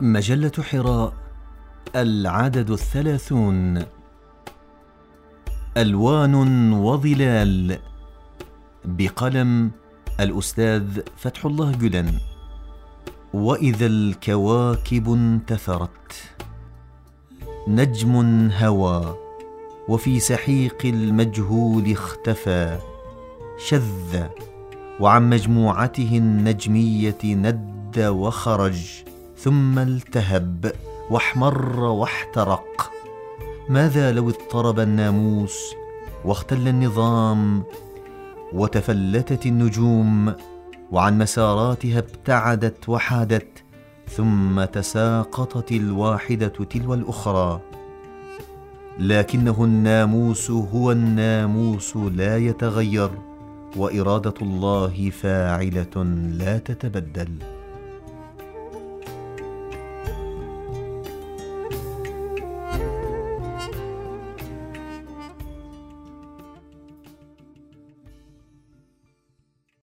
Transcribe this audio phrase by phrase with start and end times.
[0.00, 1.12] مجلة حراء
[1.96, 3.82] العدد الثلاثون.
[5.76, 7.78] ألوان وظلال.
[8.84, 9.70] بقلم
[10.20, 12.18] الأستاذ فتح الله جلن.
[13.34, 16.12] وإذا الكواكب انتثرت.
[17.68, 19.16] نجم هوى.
[19.88, 22.78] وفي سحيق المجهول اختفى.
[23.66, 24.24] شذ.
[25.00, 29.05] وعن مجموعته النجمية ند وخرج.
[29.46, 30.72] ثم التهب
[31.10, 32.92] واحمر واحترق.
[33.68, 35.74] ماذا لو اضطرب الناموس
[36.24, 37.64] واختل النظام
[38.52, 40.34] وتفلتت النجوم
[40.92, 43.64] وعن مساراتها ابتعدت وحادت
[44.08, 47.60] ثم تساقطت الواحدة تلو الأخرى.
[48.98, 53.10] لكنه الناموس هو الناموس لا يتغير
[53.76, 56.04] وإرادة الله فاعلة
[56.38, 57.55] لا تتبدل.